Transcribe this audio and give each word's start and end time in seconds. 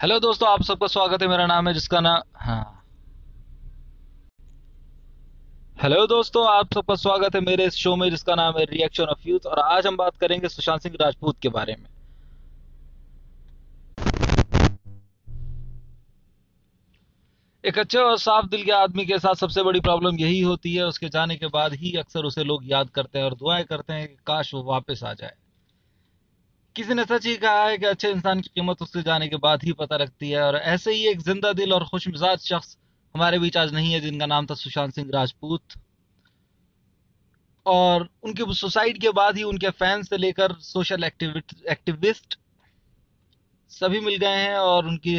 Hello 0.00 0.18
दोस्तों, 0.20 0.48
आप 0.48 0.62
सबका 0.62 0.86
स्वागत 0.86 1.22
है। 1.22 1.28
मेरा 1.28 1.44
नाम 1.46 1.68
है 1.68 1.72
जिसका 1.74 2.00
नाम 2.00 2.22
हाँ। 2.36 2.82
हेलो 5.82 6.06
दोस्तों, 6.06 6.46
आप 6.48 6.74
सबका 6.74 6.94
स्वागत 6.94 7.34
है 7.34 7.40
मेरे 7.40 7.66
इस 7.66 7.74
शो 7.74 7.94
में 7.96 8.08
जिसका 8.10 8.34
नाम 8.34 8.58
है 8.58 8.64
रिएक्शन 8.64 9.04
ऑफ़ 9.04 9.28
यूथ 9.28 9.46
और 9.46 9.58
आज 9.58 9.86
हम 9.86 9.96
बात 9.96 10.16
करेंगे 10.16 10.48
सुशांत 10.48 10.82
सिंह 10.82 10.96
राजपूत 11.00 11.38
के 11.42 11.48
बारे 11.48 11.76
में। 11.76 11.88
एक 17.64 17.78
अच्छे 17.78 17.98
और 17.98 18.18
साफ़ 18.18 18.46
दिल 18.46 18.64
के 18.64 18.72
आदमी 18.72 19.06
के 19.06 19.18
साथ 19.18 19.34
सबसे 19.34 19.62
बड़ी 19.62 19.80
प्रॉब्लम 19.80 20.16
यही 20.16 20.40
होती 20.40 20.74
है, 20.74 20.84
उसके 20.84 21.08
जाने 21.08 21.36
के 21.36 21.46
बाद 21.46 21.74
ही 21.74 21.96
अक्सर 21.98 22.24
उसे 22.24 22.44
लोग 22.44 22.70
याद 22.70 22.90
करते 22.90 23.18
हैं 23.18 23.26
और 23.26 23.34
दुआएँ 23.34 23.64
करते 23.64 23.92
हैं 23.92 24.08
कि 24.08 24.16
काश 24.26 24.54
वो 24.54 24.62
वापस 24.62 25.04
आ 25.04 25.14
जाए। 25.14 25.34
किसी 26.76 26.94
ने 26.94 27.04
सच 27.04 27.26
ही 27.26 27.34
कहा 27.36 27.64
है 27.64 27.76
कि 27.78 27.86
अच्छे 27.86 28.08
इंसान 28.10 28.40
की 28.40 28.50
कीमत 28.54 28.82
उससे 28.82 29.02
जाने 29.02 29.28
के 29.28 29.36
बाद 29.38 29.62
ही 29.64 29.72
पता 29.74 29.96
लगती 29.96 30.30
है, 30.30 30.42
और 30.42 30.56
ऐसे 30.56 30.92
ही 30.92 31.06
एक 31.08 31.20
ज़िंदा 31.22 31.52
दिल 31.54 31.72
और 31.72 31.84
खुश 31.84 32.06
मिजाज 32.08 32.38
शख्स 32.42 32.76
हमारे 33.14 33.38
बीच 33.38 33.56
आज 33.56 33.72
नहीं 33.74 33.92
है, 33.92 34.00
जिनका 34.00 34.26
नाम 34.26 34.46
था 34.46 34.54
सुशांत 34.56 34.94
सिंह 34.94 35.10
राजपूत। 35.14 35.62
और 37.66 38.08
उनके 38.22 38.54
सुसाइड 38.54 39.00
के 39.00 39.10
बाद 39.12 39.36
ही 39.36 39.42
उनके 39.44 39.70
फैंस 39.72 40.08
से 40.08 40.16
लेकर 40.18 40.52
सोशल 40.62 41.04
एक्टिविस्ट 41.04 42.38
सभी 43.70 44.00
मिल 44.00 44.16
गए 44.16 44.36
हैं, 44.36 44.56
और 44.56 44.86
उनकी 44.86 45.18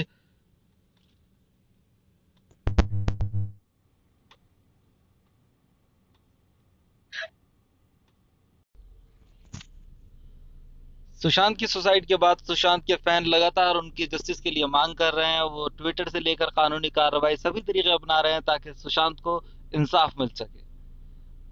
सुशांत 11.21 11.57
की 11.57 11.67
सुसाइड 11.67 12.05
के 12.05 12.16
बाद 12.17 12.38
सुशांत 12.48 12.84
के 12.85 12.95
फ़ैन 12.95 13.26
लगातार 13.26 13.76
उनकी 13.76 14.05
जस्टिस 14.07 14.39
के 14.39 14.52
लिए 14.52 14.66
मांग 14.67 14.94
कर 14.95 15.13
रहे 15.13 15.27
हैं 15.27 15.41
वो 15.52 15.67
ट्विटर 15.77 16.09
से 16.09 16.20
लेकर 16.20 16.49
कानूनी 16.55 16.90
कार्रवाई 16.90 17.35
सभी 17.37 17.62
तरीके 17.62 17.91
अपना 17.91 18.20
रहे 18.20 18.34
हैं 18.34 18.41
ताकि 18.41 18.73
सुशांत 18.73 19.20
को 19.20 19.41
इंसाफ 19.76 20.13
मिल 20.20 20.27
सके। 20.32 20.65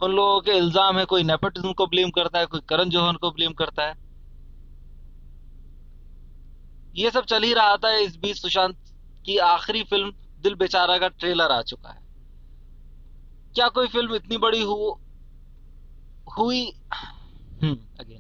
उन 0.02 0.12
लोगों 0.12 0.40
के 0.42 0.52
इल्ज़ाम 0.52 0.98
है 1.00 1.06
कोई 1.06 1.24
नेपोटिज्म 1.24 1.72
को 1.74 1.86
ब्लेम 1.88 2.10
करता 2.10 2.40
है 2.40 2.46
कोई 2.46 2.60
करण 2.70 2.90
जौहर 2.90 3.16
को 3.16 3.32
ब्लेम 3.32 3.54
करता 3.54 3.84
है। 3.84 3.96
ये 6.96 7.10
सब 7.12 7.26
चल 7.26 7.44
ही 7.44 7.54
रहा 7.54 7.76
था 7.78 7.96
इस 8.00 8.16
बीच 8.18 8.38
सुशांत 8.38 8.78
की 9.26 9.38
आखिरी 9.46 9.84
फ़िल्म 9.84 10.12
दिल 10.44 10.56
बेचारा 10.56 10.98
का 10.98 11.08
ट्रेलर 11.10 11.52
आ 11.52 11.62
चुका 11.64 11.90
है। 11.90 12.02
क्या 13.56 13.68
कोई 13.70 13.88
फ़िल्म 13.88 14.16
इतनी 14.16 14.38
बड़ी 14.38 14.62
हु, 14.62 14.76
हुई? 16.38 16.64
हम्म 16.94 17.78
अगेन 18.00 18.15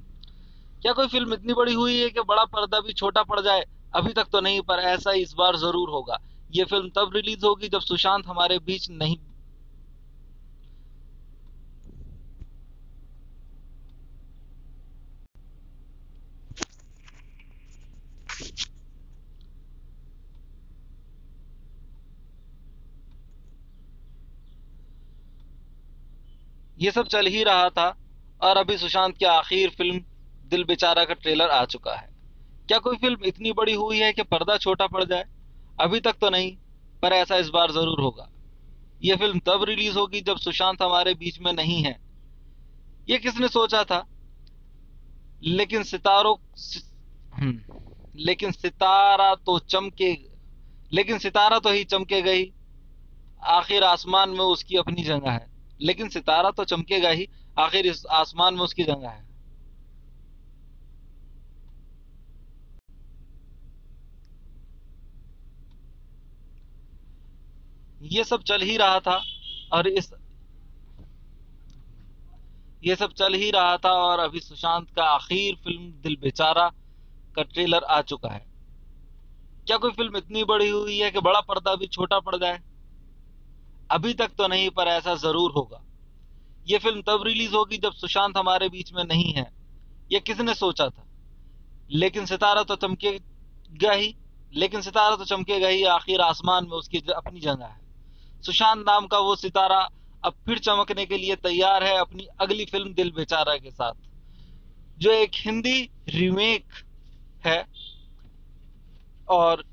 क्या 0.86 0.92
कोई 0.94 1.08
फ़िल्म 1.08 1.34
इतनी 1.34 1.54
बड़ी 1.54 1.74
हुई 1.74 1.98
है 2.00 2.10
कि 2.10 2.22
बड़ा 2.24 2.44
पर्दा 2.46 2.80
भी 2.80 2.94
छोटा 2.94 3.24
पड़ 3.24 3.40
जाए? 3.42 3.64
अभी 3.94 4.14
तक 4.14 4.28
तो 4.32 4.42
नहीं, 4.42 4.62
पर 4.62 4.80
ऐसा 4.82 5.12
इस 5.18 5.34
बार 5.38 5.56
ज़रूर 5.58 5.90
होगा। 5.90 6.18
ये 6.50 6.66
फ़िल्म 6.66 6.90
तब 6.96 7.16
रिलीज़ 7.16 7.46
होगी 7.46 7.68
जब 7.70 7.82
सुशांत 7.82 8.28
हमारे 8.28 8.60
बीच 8.62 8.90
नहीं 8.92 9.18
ये 26.78 26.92
सब 26.92 27.08
चल 27.08 27.28
ही 27.28 27.44
रहा 27.44 27.70
था, 27.70 27.94
और 28.42 28.58
अभी 28.58 28.78
सुशांत 28.78 29.16
की 29.18 29.26
आखिर 29.26 29.70
फ़िल्म 29.70 30.00
दिल 30.46 30.64
बेचारा 30.64 31.06
का 31.06 31.14
ट्रेलर 31.14 31.50
आ 31.50 31.66
चुका 31.66 31.96
है। 31.96 32.10
क्या 32.68 32.78
कोई 32.78 32.98
फ़िल्म 32.98 33.26
इतनी 33.26 33.52
बड़ी 33.52 33.74
हुई 33.74 34.00
है 34.00 34.14
कि 34.14 34.24
पर्दा 34.24 34.58
छोटा 34.58 34.88
पड़ 34.88 35.04
जाए? 35.04 35.26
अभी 35.80 36.00
तक 36.00 36.14
तो 36.14 36.30
नहीं 36.30 36.58
पर 37.02 37.14
ऐसा 37.14 37.38
इस 37.38 37.50
बार 37.50 37.72
ज़रूर 37.72 38.02
होगा। 38.02 38.30
यह 39.04 39.16
फ़िल्म 39.16 39.40
तब 39.40 39.64
रिलीज़ 39.64 39.98
होगी 39.98 40.22
जब 40.22 40.38
सुशांत 40.38 40.82
हमारे 40.82 41.14
बीच 41.14 41.40
में 41.40 41.54
नहीं 41.54 41.84
है। 41.84 42.00
ये 43.10 43.18
किसने 43.18 43.48
सोचा 43.48 43.84
था? 43.84 44.06
लेकिन 45.44 45.84
सितारों 45.84 46.36
हम्म, 47.34 47.62
लेकिन 48.16 48.52
सितारा 48.52 49.36
तो 49.36 49.60
चमके 49.60 50.36
लेकिन 50.94 51.18
सितारा 51.18 51.60
तो 51.60 51.70
ही 51.70 51.84
चमके 51.84 52.22
गई। 52.22 52.54
आखिर 53.44 53.84
आसमान 53.84 54.30
में 54.30 54.40
उसकी 54.40 54.78
अपनी 54.78 55.04
जगह 55.04 55.32
है। 55.32 55.48
लेकिन 55.82 56.10
सितारा 56.10 56.52
तो 56.52 56.64
चमकेगा 56.64 57.10
ही। 57.10 57.28
आखिर 57.60 57.86
इस 57.86 58.06
आसमान 58.06 58.54
में 58.54 58.62
उसकी 58.62 58.84
जगह 58.84 59.10
है। 59.10 59.35
ये 68.06 68.24
सब 68.24 68.42
चल 68.42 68.62
ही 68.62 68.78
रहा 68.78 69.00
था 69.00 69.22
और 69.74 69.88
इस 69.88 70.14
ये 72.84 72.96
सब 72.96 73.12
चल 73.12 73.34
ही 73.34 73.52
रहा 73.52 73.78
था 73.78 73.92
और 73.92 74.20
अभी 74.20 74.40
सुशांत 74.40 74.90
का 74.90 75.04
आखिर 75.04 75.56
फ़िल्म 75.56 75.92
दिल 76.02 76.18
बेचारा 76.22 76.68
का 77.36 77.44
ट्रेलर 77.44 77.84
आ 77.84 78.02
चुका 78.02 78.30
है। 78.30 78.46
क्या 79.68 79.78
कोई 79.78 79.92
फ़िल्म 79.92 80.18
इतनी 80.18 80.44
बड़ी 80.44 80.70
हुई 80.70 80.98
है 80.98 81.12
कि 81.12 81.20
बड़ा 81.20 81.42
पर्दा 81.42 81.76
भी 81.76 81.88
छोटा 81.88 82.20
पड़ 82.20 82.36
जाए? 82.36 82.60
अभी 83.92 84.14
तक 84.14 84.32
तो 84.38 84.48
नहीं, 84.48 84.70
पर 84.70 84.88
ऐसा 84.88 85.16
ज़रूर 85.16 85.52
होगा। 85.52 85.82
यह 86.68 86.80
फ़िल्म 86.80 87.02
तब 87.02 87.24
रिलीज़ 87.24 87.56
होगी 87.56 87.78
जब 87.78 87.94
सुशांत 87.94 88.38
हमारे 88.38 88.70
बीच 88.70 88.94
में 88.94 89.04
नहीं 89.04 89.34
है। 89.34 89.52
यह 90.12 90.20
किसने 90.20 90.54
सोचा 90.54 90.90
था? 90.90 91.06
लेकिन 91.92 92.26
सितारा 92.26 92.64
तो 92.64 92.76
चमकेगा 92.76 93.92
ही, 93.92 94.16
लेकिन 94.54 94.82
सितारा 94.82 95.16
तो 95.16 95.26
चमकेगा 95.26 95.68
ही 95.68 95.84
आखिर 95.84 96.22
आसमान 96.22 96.64
में 96.64 96.78
उसकी 96.78 96.98
अपनी 96.98 97.40
जगह 97.40 97.66
है। 97.66 97.85
सुशांत 98.46 98.84
नाम 98.88 99.08
का 99.08 99.20
वो 99.20 99.36
सितारा 99.36 99.78
अब 100.24 100.34
फिर 100.46 100.60
चमकने 100.60 101.06
के 101.06 101.18
लिए 101.18 101.36
तैयार 101.38 101.84
है 101.84 101.96
अपनी 101.98 102.28
अगली 102.40 102.66
फ़िल्म 102.66 102.94
दिल 102.94 103.12
बेचारा 103.12 103.56
के 103.58 103.72
साथ, 103.72 103.94
जो 104.98 105.12
एक 105.12 105.32
हिंदी 105.36 105.82
रीमेक 106.10 106.66
है। 107.44 107.66
और 109.28 109.64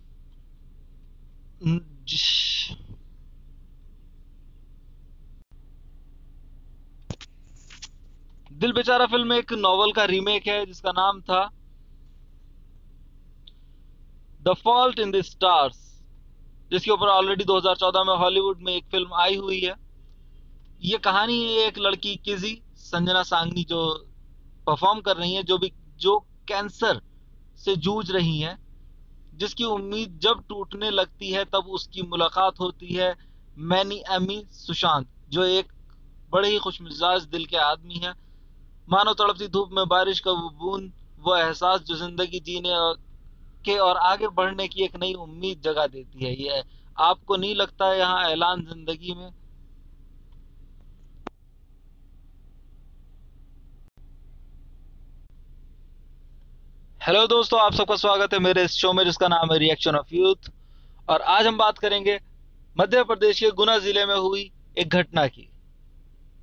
दिल 8.51 8.73
बेचारा 8.73 9.07
फ़िल्म 9.07 9.33
एक 9.33 9.53
नॉवल 9.55 9.93
का 9.93 10.05
रीमेक 10.07 10.47
है, 10.47 10.65
जिसका 10.67 10.93
नाम 10.93 11.21
था 11.21 11.49
the 14.43 14.55
fault 14.65 14.99
in 14.99 15.11
the 15.11 15.21
stars 15.23 15.92
जिसके 16.73 16.91
ऊपर 16.91 17.07
ऑलरेडी 17.07 17.45
2014 17.45 18.05
में 18.05 18.17
हॉलीवुड 18.17 18.59
में 18.63 18.75
एक 18.75 18.85
फ़िल्म 18.85 19.15
आई 19.15 19.37
हुई 19.37 19.61
है। 19.61 19.75
ये 20.83 20.99
कहानी 20.99 21.45
है 21.45 21.67
एक 21.67 21.79
लड़की 21.79 22.17
किजी 22.17 22.63
संजना 22.77 23.23
सांगनी 23.23 23.65
जो 23.65 24.09
परफॉर्म 24.67 25.01
कर 25.01 25.17
रही 25.17 25.35
है, 25.35 25.43
जो 25.43 25.59
भी, 25.59 25.73
जो 25.99 26.19
कैंसर 26.49 27.01
से 27.65 27.77
जूझ 27.77 28.11
रही 28.11 28.39
हैं, 28.39 28.59
जिसकी 29.35 29.65
उम्मीद 29.65 30.19
जब 30.23 30.43
टूटने 30.49 30.91
लगती 30.91 31.31
है, 31.31 31.45
तब 31.45 31.67
उसकी 31.69 32.03
मुलाकात 32.03 32.61
होती 32.61 32.95
है 32.95 33.15
मैनी 33.59 34.03
एमी 34.11 34.47
सुशांत, 34.51 35.09
जो 35.29 35.45
एक 35.45 35.73
बड़े 36.31 36.49
ही 36.49 36.59
खुश 36.59 36.81
मिजाज 36.83 37.23
दिल 37.23 37.45
के 37.47 37.57
आदमी 37.57 37.95
है। 37.95 38.15
मानो 38.89 39.15
तड़पती 39.15 39.49
धूप 39.49 39.71
में 39.73 39.89
बारिश 39.89 40.21
का 40.21 40.31
वो 40.31 40.51
बूंद, 40.51 40.93
वो 41.21 41.37
एहसास 41.37 41.81
जो 41.81 41.97
ज़िंदगी 41.97 42.41
जीने 42.41 42.69
के 43.65 43.77
और 43.81 43.97
आगे 44.05 44.29
बढ़ने 44.37 44.67
की 44.69 44.85
एक 44.85 44.97
नई 44.97 45.13
उम्मीद 45.15 45.61
जगा 45.65 45.87
देती 45.87 46.25
है 46.25 46.33
ये 46.35 46.63
आपको 46.97 47.37
नहीं 47.37 47.55
लगता 47.55 47.89
है 47.89 47.99
यहाँ 47.99 48.31
ऐलान 48.31 48.65
ज़िंदगी 48.67 49.15
में 49.15 49.31
हेलो 57.01 57.27
दोस्तों, 57.27 57.61
आप 57.61 57.73
सबका 57.75 57.97
स्वागत 57.97 58.35
है 58.35 58.39
मेरे 58.39 58.65
इस 58.65 58.73
शो 58.73 58.93
में 58.93 59.05
जिसका 59.05 59.29
नाम 59.29 59.53
है 59.53 59.59
रिएक्शन 59.59 59.97
ऑफ़ 59.97 60.15
यूथ 60.15 60.51
और 61.09 61.23
आज 61.29 61.47
हम 61.47 61.57
बात 61.59 61.79
करेंगे 61.79 62.19
मध्य 62.77 63.03
प्रदेश 63.05 63.41
के 63.41 63.51
गुना 63.53 63.79
ज़िले 63.79 64.05
में 64.07 64.15
हुई 64.17 64.51
एक 64.79 64.89
घटना 64.91 65.27
की, 65.27 65.49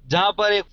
जहाँ 0.05 0.31
पर 0.31 0.53
एक. 0.53 0.65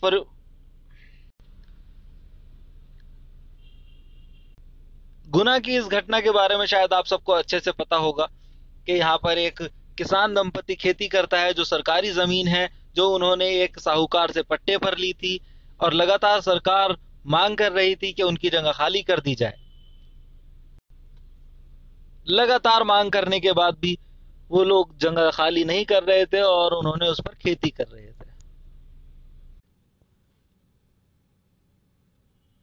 गुना 5.26 5.58
की 5.58 5.76
इस 5.76 5.84
घटना 5.84 6.20
के 6.20 6.30
बारे 6.30 6.56
में 6.56 6.64
शायद 6.66 6.92
आप 6.92 7.06
सबको 7.06 7.32
अच्छे 7.32 7.60
से 7.60 7.72
पता 7.72 7.96
होगा 7.96 8.28
कि 8.86 8.92
यहाँ 8.92 9.16
पर 9.16 9.38
एक 9.38 9.62
किसान 9.98 10.34
दंपति 10.34 10.74
खेती 10.74 11.08
करता 11.08 11.40
है, 11.40 11.52
जो 11.52 11.64
सरकारी 11.64 12.10
ज़मीन 12.10 12.48
है, 12.48 12.68
जो 12.94 13.08
उन्होंने 13.10 13.48
एक 13.62 13.78
साहूकार 13.78 14.30
से 14.30 14.42
पट्टे 14.42 14.76
पर 14.78 14.96
ली 14.98 15.12
थी 15.12 15.40
और 15.80 15.92
लगातार 15.92 16.40
सरकार 16.40 16.96
मांग 17.26 17.56
कर 17.56 17.72
रही 17.72 17.94
थी 17.96 18.12
कि 18.12 18.22
उनकी 18.22 18.50
जगह 18.50 18.72
खाली 18.72 19.02
कर 19.02 19.20
दी 19.20 19.34
जाए। 19.34 19.54
लगातार 22.28 22.84
मांग 22.84 23.10
करने 23.12 23.40
के 23.40 23.52
बाद 23.52 23.78
भी 23.80 23.98
वो 24.50 24.62
लोग 24.64 24.96
जगह 24.98 25.30
खाली 25.30 25.64
नहीं 25.64 25.84
कर 25.84 26.02
रहे 26.02 26.26
थे 26.26 26.40
और 26.40 26.74
उन्होंने 26.74 27.08
उस 27.08 27.20
पर 27.20 27.34
खेती 27.34 27.70
कर 27.70 27.86
रहे 27.88 28.06
थे। 28.06 28.30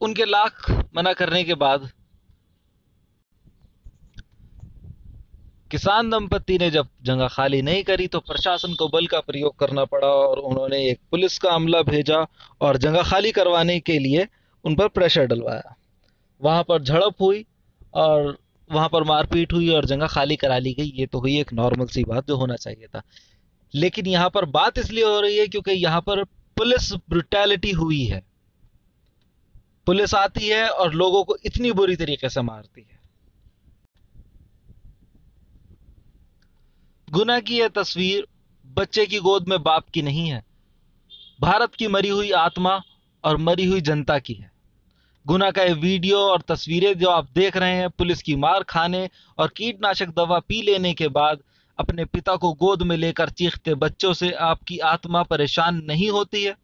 उनके 0.01 0.25
लाख 0.25 0.71
मना 0.95 1.13
करने 1.13 1.43
के 1.43 1.53
बाद 1.55 1.89
किसान 5.73 6.09
दंपति 6.09 6.57
ने 6.57 6.69
जब 6.71 6.87
जगह 7.03 7.27
खाली 7.27 7.61
नहीं 7.61 7.83
करी 7.83 8.05
तो 8.07 8.19
प्रशासन 8.19 8.73
को 8.73 8.87
बल 8.87 9.07
का 9.07 9.19
प्रयोग 9.19 9.57
करना 9.59 9.85
पड़ा 9.85 10.07
और 10.07 10.39
उन्होंने 10.39 10.81
एक 10.89 10.99
पुलिस 11.11 11.37
का 11.39 11.49
अमला 11.49 11.81
भेजा 11.81 12.19
और 12.61 12.77
जगह 12.77 13.03
खाली 13.03 13.31
करवाने 13.31 13.79
के 13.79 13.97
लिए 13.99 14.27
उन 14.65 14.75
पर 14.75 14.87
प्रेशर 14.87 15.25
डलवाया। 15.25 15.75
वहाँ 16.41 16.63
पर 16.63 16.83
झड़प 16.83 17.21
हुई 17.21 17.45
और 17.93 18.37
वहाँ 18.69 18.89
पर 18.89 19.03
मारपीट 19.03 19.53
हुई 19.53 19.69
और 19.69 19.85
जगह 19.85 20.07
खाली 20.07 20.35
करा 20.35 20.57
ली 20.57 20.73
गई। 20.73 20.91
ये 20.95 21.05
तो 21.05 21.19
हुई 21.19 21.39
एक 21.39 21.53
नॉर्मल 21.53 21.87
सी 21.87 22.03
बात 22.03 22.27
जो 22.27 22.37
होना 22.37 22.55
चाहिए 22.55 22.87
था। 22.87 23.01
लेकिन 23.73 24.07
यहाँ 24.07 24.29
पर 24.29 24.45
बात 24.51 24.77
इसलिए 24.77 25.03
हो 25.03 25.19
रही 25.19 25.37
है 25.37 25.47
क्योंकि 25.47 25.71
यहाँ 25.71 26.01
पर 26.01 26.23
पुलिस 26.57 26.93
ब्रुटैलिटी 27.09 27.71
हुई 27.71 28.03
है। 28.05 28.23
पुलिस 29.85 30.15
आती 30.15 30.47
है 30.47 30.67
और 30.69 30.93
लोगों 30.93 31.23
को 31.23 31.37
इतनी 31.45 31.71
बुरी 31.71 31.95
तरीके 31.95 32.29
से 32.29 32.41
मारती 32.41 32.81
है। 32.81 32.92
गुना 37.13 37.39
की 37.39 37.57
यह 37.57 37.67
तस्वीर 37.67 38.25
बच्चे 38.65 39.05
की 39.05 39.17
गोद 39.19 39.47
में 39.47 39.61
बाप 39.63 39.89
की 39.89 40.01
नहीं 40.01 40.27
है। 40.29 40.41
भारत 41.41 41.75
की 41.75 41.87
मरी 41.87 42.09
हुई 42.09 42.31
आत्मा 42.31 42.81
और 43.23 43.37
मरी 43.37 43.65
हुई 43.65 43.81
जनता 43.81 44.17
की 44.19 44.33
है। 44.33 44.51
गुना 45.25 45.49
का 45.51 45.63
ये 45.63 45.73
वीडियो 45.73 46.19
और 46.19 46.41
तस्वीरें 46.41 46.97
जो 46.99 47.09
आप 47.09 47.29
देख 47.35 47.57
रहे 47.57 47.75
हैं, 47.75 47.89
पुलिस 47.89 48.21
की 48.21 48.35
मार 48.35 48.63
खाने 48.63 49.09
और 49.37 49.53
कीटनाशक 49.57 50.15
दवा 50.17 50.39
पी 50.39 50.61
लेने 50.61 50.93
के 50.93 51.07
बाद 51.09 51.43
अपने 51.79 52.05
पिता 52.05 52.35
को 52.35 52.53
गोद 52.55 52.83
में 52.83 52.97
लेकर 52.97 53.29
चीखते 53.31 53.75
बच्चों 53.77 54.13
से 54.13 54.31
आपकी 54.43 54.77
आत्मा 54.87 55.23
परेशान 55.23 55.81
नहीं 55.87 56.09
होती 56.09 56.43
है 56.43 56.57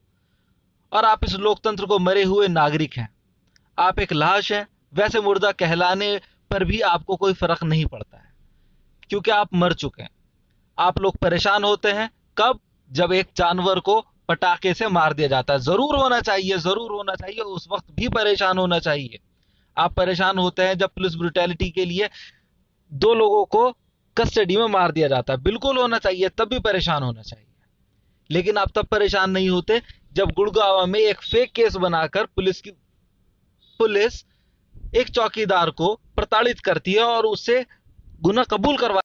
और 0.92 1.06
आप 1.06 1.26
इस 1.26 1.36
लोकतंत्र 1.38 1.86
को 1.86 2.00
मरे 2.02 2.24
हुए 2.26 2.48
नागरिक 2.50 2.98
हैं। 2.98 3.10
आप 3.78 4.00
एक 4.00 4.14
लाश 4.14 4.52
हैं, 4.52 4.68
वैसे 4.94 5.22
मुर्दा 5.22 5.52
कहलाने 5.54 6.20
पर 6.52 6.64
भी 6.64 6.80
आपको 6.90 7.16
कोई 7.16 7.34
फ़र्क 7.36 7.64
नहीं 7.64 7.86
पड़ता 7.88 8.18
है, 8.18 8.32
क्योंकि 9.10 9.32
आप 9.32 9.54
मर 9.56 9.74
चुके 9.76 10.04
हैं। 10.04 10.18
आप 10.80 11.00
लोग 11.00 11.18
परेशान 11.18 11.64
होते 11.64 11.92
हैं, 11.92 12.10
कब? 12.38 12.60
जब 12.92 13.14
एक 13.14 13.28
जानवर 13.38 13.80
को 13.80 14.06
पटाखे 14.30 14.74
से 14.74 14.88
मार 14.88 15.14
दिया 15.14 15.28
जाता 15.28 15.54
है। 15.54 15.60
ज़रूर 15.60 15.96
होना 15.96 16.20
चाहिए, 16.22 16.58
ज़रूर 16.58 16.92
होना 16.92 17.16
चाहिए, 17.16 17.40
उस 17.40 17.68
वक्त 17.72 17.92
भी 17.92 18.08
परेशान 18.10 18.58
होना 18.58 18.80
चाहिए। 18.80 19.20
आप 19.78 19.94
परेशान 19.94 20.38
होते 20.38 20.64
हैं 20.64 20.78
जब 20.78 20.90
पुलिस 20.90 21.16
ब्रुटैलिटी 21.16 21.70
के 21.70 21.86
लिए 21.86 22.10
दो 22.92 23.14
लोगों 23.14 23.46
को 23.46 23.72
कस्टडी 24.18 24.58
में 24.58 24.66
मार 24.66 24.92
दिया 24.92 25.08
जाता 25.08 25.34
है। 25.34 25.42
बिल्कुल 25.42 25.78
होना 25.78 25.98
चाहिए, 25.98 26.30
तब 26.30 26.50
भी 26.50 26.60
परेशान 26.60 27.04
होना 27.04 27.22
चाहिए। 27.22 27.46
लेकिन 28.30 28.58
आप 28.58 28.72
तब 28.76 28.86
परेशान 28.86 29.32
नहीं 29.32 29.50
होते 29.50 29.82
जब 30.14 30.32
गुड़गावा 30.32 30.86
में 30.86 31.00
एक 31.00 31.22
फेक 31.22 31.52
केस 31.52 31.76
बनाकर 31.76 32.26
पुलिस 32.26 32.62
की 32.62 32.72
पुलिस 33.80 34.26
एक 34.96 35.10
चौकीदार 35.10 35.70
को 35.70 35.94
प्रताड़ित 36.16 36.60
करती 36.60 36.94
है 36.94 37.04
और 37.04 37.26
उससे 37.26 37.66
गुना 38.22 38.44
कबूल 38.44 38.78
करवा 38.78 39.02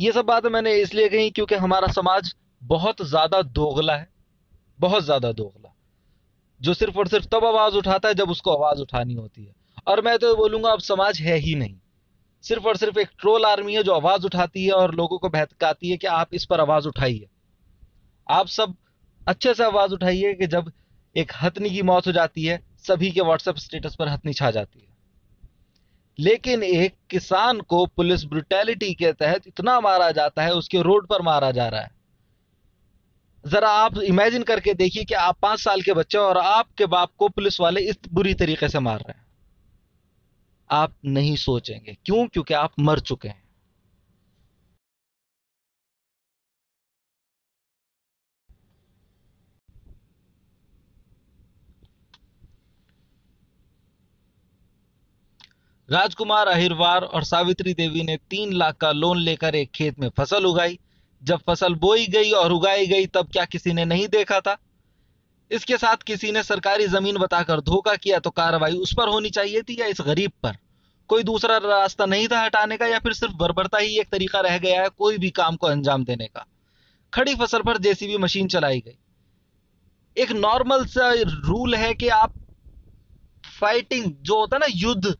ये 0.00 0.12
सब 0.12 0.24
बातें 0.24 0.48
मैंने 0.48 0.74
इसलिए 0.74 1.08
कही 1.08 1.30
क्योंकि 1.30 1.54
हमारा 1.54 1.88
समाज 1.88 2.32
बहुत 2.62 3.02
ज़्यादा 3.02 3.42
दोगला 3.42 3.96
है, 3.96 4.08
बहुत 4.78 5.04
ज़्यादा 5.04 5.32
दोगला 5.32 5.74
जो 6.60 6.74
सिर्फ़ 6.74 6.98
और 6.98 7.08
सिर्फ़ 7.08 7.26
तब 7.26 7.44
आवाज़ 7.44 7.74
उठाता 7.74 8.08
है 8.08 8.14
जब 8.14 8.30
उसको 8.30 8.52
आवाज़ 8.52 8.80
उठानी 8.80 9.14
होती 9.14 9.44
है। 9.44 9.52
और 9.86 10.00
मैं 10.00 10.18
तो 10.18 10.34
बोलूँगा, 10.36 10.70
अब 10.70 10.80
समाज 10.80 11.20
है 11.20 11.36
ही 11.36 11.54
नहीं। 11.54 11.76
सिर्फ़ 12.44 12.66
और 12.66 12.76
सिर्फ़ 12.76 12.98
एक 12.98 13.08
ट्रोल 13.18 13.44
आर्मी 13.44 13.74
है 13.74 13.82
जो 13.82 13.92
आवाज़ 13.92 14.26
उठाती 14.26 14.64
है 14.64 14.72
और 14.72 14.94
लोगों 14.94 15.18
को 15.18 15.28
बहकाती 15.28 15.90
है 15.90 15.96
कि 15.96 16.06
आप 16.06 16.34
इस 16.34 16.44
पर 16.44 16.60
आवाज़ 16.60 16.88
उठाइए। 16.88 17.28
आप 18.26 18.46
सब 18.46 18.74
अच्छे 19.22 19.54
से 19.54 19.64
आवाज़ 19.64 19.92
उठाइए 19.92 20.34
कि 20.34 20.46
जब 20.46 20.72
एक 21.16 21.32
हथनी 21.42 21.70
की 21.70 21.82
मौत 21.82 22.06
हो 22.06 22.12
जाती 22.12 22.44
है, 22.44 22.62
सभी 22.78 23.10
के 23.10 23.20
व्हाट्सएप 23.20 23.56
स्टेटस 23.56 23.96
पर 23.98 24.08
हथनी 24.08 24.32
छा 24.32 24.50
जाती 24.50 24.80
है। 24.80 24.89
लेकिन 26.20 26.62
एक 26.62 26.94
किसान 27.10 27.60
को 27.60 27.86
पुलिस 27.86 28.24
ब्रुटैलिटी 28.24 28.94
के 28.94 29.12
तहत 29.12 29.46
इतना 29.46 29.80
मारा 29.80 30.10
जाता 30.10 30.42
है, 30.42 30.52
उसके 30.54 30.82
रोड 30.82 31.06
पर 31.06 31.22
मारा 31.22 31.50
जा 31.50 31.68
रहा 31.68 31.80
है। 31.80 31.90
जरा 33.46 33.70
आप 33.70 33.98
इमेजिन 33.98 34.42
करके 34.42 34.74
देखिए 34.74 35.04
कि 35.04 35.14
आप 35.14 35.38
पाँच 35.42 35.60
साल 35.60 35.82
के 35.82 35.92
बच्चे 35.92 36.18
और 36.18 36.38
आपके 36.38 36.86
बाप 36.86 37.10
को 37.18 37.28
पुलिस 37.28 37.60
वाले 37.60 37.80
इस 37.80 37.96
बुरी 38.12 38.34
तरीके 38.34 38.68
से 38.68 38.78
मार 38.78 38.98
रहे 38.98 39.12
हैं। 39.12 39.26
आप 40.70 40.94
नहीं 41.04 41.36
सोचेंगे। 41.36 41.96
क्यों? 42.04 42.28
क्योंकि 42.28 42.54
आप 42.54 42.72
मर 42.80 43.00
चुके 43.00 43.28
हैं। 43.28 43.49
राजकुमार 55.90 56.46
अहिरवार 56.46 57.02
और 57.02 57.24
सावित्री 57.24 57.74
देवी 57.74 58.02
ने 58.02 58.16
तीन 58.16 58.52
लाख 58.52 58.76
का 58.76 58.92
लोन 58.92 59.18
लेकर 59.18 59.54
एक 59.54 59.70
खेत 59.70 59.98
में 59.98 60.08
फ़सल 60.08 60.44
उगाई। 60.44 60.78
जब 61.22 61.38
फ़सल 61.38 61.74
बोई 61.74 62.06
गई 62.06 62.30
और 62.30 62.52
उगाई 62.52 62.86
गई, 62.86 63.06
तब 63.06 63.28
क्या 63.32 63.44
किसी 63.44 63.72
ने 63.72 63.84
नहीं 63.84 64.08
देखा 64.08 64.40
था? 64.40 64.56
इसके 65.50 65.76
साथ 65.76 65.96
किसी 65.96 66.32
ने 66.32 66.42
सरकारी 66.42 66.86
ज़मीन 66.86 67.16
बताकर 67.16 67.60
धोखा 67.60 67.94
किया 67.96 68.18
तो 68.18 68.30
कार्रवाई 68.30 68.72
उस 68.72 68.94
पर 68.94 69.08
होनी 69.08 69.30
चाहिए 69.30 69.62
थी 69.62 69.80
या 69.80 69.86
इस 69.86 70.00
गरीब 70.00 70.32
पर? 70.42 70.56
कोई 71.08 71.22
दूसरा 71.22 71.56
रास्ता 71.56 72.06
नहीं 72.06 72.28
था 72.28 72.40
हटाने 72.40 72.76
का 72.76 72.86
या 72.86 72.98
फिर 72.98 73.12
सिर्फ़ 73.12 73.34
बर्बरता 73.34 73.78
ही 73.78 73.98
एक 73.98 74.08
तरीका 74.08 74.40
रह 74.40 74.58
गया 74.58 74.82
है 74.82 74.88
कोई 74.88 75.18
भी 75.18 75.30
काम 75.30 75.56
को 75.56 75.66
अंजाम 75.66 76.04
देने 76.04 76.26
का? 76.26 76.46
खड़ी 77.14 77.34
फ़सल 77.34 77.62
पर 77.62 77.78
जेसीबी 77.78 78.16
मशीन 78.16 78.48
चलाई 78.48 78.80
गई। 78.80 78.98
एक 80.16 80.32
नॉर्मल 80.32 80.84
सा 80.84 81.12
रूल 81.22 81.74
है 81.74 81.94
कि 81.94 82.08
आप 82.08 82.32
फाइटिंग 83.60 84.12
जो 84.20 84.40
होता 84.40 84.56
है 84.56 84.60
ना, 84.60 84.66
युद्ध 84.70 85.16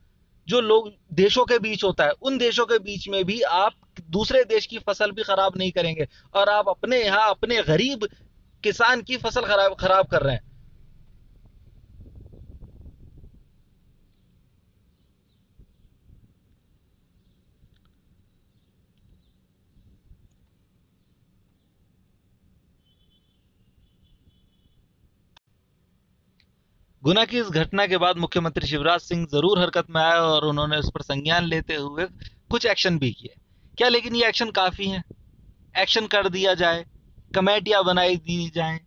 जो 0.47 0.61
लोग 0.61 0.91
देशों 1.13 1.45
के 1.45 1.59
बीच 1.59 1.83
होता 1.83 2.03
है, 2.03 2.11
उन 2.11 2.37
देशों 2.37 2.65
के 2.65 2.79
बीच 2.79 3.07
में 3.09 3.23
भी 3.25 3.41
आप 3.41 3.73
दूसरे 4.09 4.43
देश 4.43 4.65
की 4.65 4.79
फ़सल 4.79 5.11
भी 5.11 5.23
खराब 5.23 5.57
नहीं 5.57 5.71
करेंगे 5.71 6.07
और 6.35 6.49
आप 6.49 6.69
अपने 6.69 7.03
यहाँ, 7.03 7.29
अपने 7.29 7.61
गरीब 7.63 8.07
किसान 8.63 9.01
की 9.01 9.17
फ़सल 9.17 9.41
खराब 9.41 9.75
खराब 9.75 10.07
कर 10.07 10.21
रहे 10.21 10.35
हैं। 10.35 10.50
गुना 27.03 27.23
की 27.25 27.39
इस 27.39 27.47
घटना 27.49 27.85
के 27.87 27.97
बाद 27.97 28.17
मुख्यमंत्री 28.17 28.67
शिवराज 28.67 28.99
सिंह 29.01 29.25
ज़रूर 29.25 29.59
हरकत 29.59 29.85
में 29.89 30.01
आए 30.01 30.17
और 30.17 30.45
उन्होंने 30.45 30.77
उस 30.77 30.89
पर 30.95 31.01
संज्ञान 31.01 31.43
लेते 31.43 31.75
हुए 31.75 32.05
कुछ 32.49 32.65
एक्शन 32.65 32.97
भी 32.99 33.11
किए। 33.11 33.35
क्या 33.77 33.87
लेकिन 33.89 34.15
ये 34.15 34.27
एक्शन 34.27 34.49
काफ़ी 34.51 34.87
है? 34.87 35.03
एक्शन 35.77 36.07
कर 36.07 36.27
दिया 36.29 36.53
जाए, 36.53 36.85
कमेटियाँ 37.35 37.83
बनाई 37.83 38.15
दी 38.17 38.49
जाए, 38.49 38.79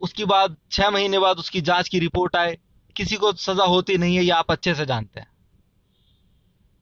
उसके 0.00 0.24
बाद 0.24 0.56
छह 0.70 0.90
महीने 0.90 1.18
बाद 1.18 1.38
उसकी 1.38 1.60
जाँच 1.60 1.88
की 1.88 1.98
रिपोर्ट 1.98 2.36
आए, 2.36 2.56
किसी 2.96 3.16
को 3.16 3.32
सजा 3.34 3.64
होती 3.64 3.96
नहीं 3.96 4.16
है, 4.16 4.22
ये 4.24 4.30
आप 4.30 4.50
अच्छे 4.50 4.74
से 4.74 4.86
जानते 4.86 5.20
हैं। 5.20 5.28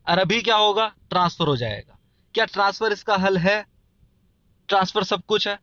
और 0.07 0.18
अभी 0.18 0.40
क्या 0.40 0.57
होगा? 0.57 0.87
ट्रांसफ़र 1.11 1.47
हो 1.47 1.57
जाएगा। 1.57 1.99
क्या 2.35 2.45
ट्रांसफ़र 2.45 2.92
इसका 2.92 3.16
हल 3.16 3.38
है? 3.38 3.64
ट्रांसफ़र 4.68 5.04
सब 5.04 5.23
कुछ 5.28 5.49
है। 5.49 5.59